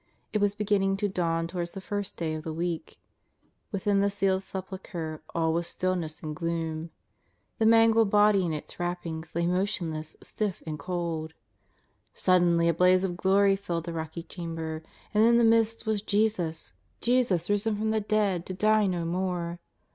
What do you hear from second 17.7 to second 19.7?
from the dead to die no more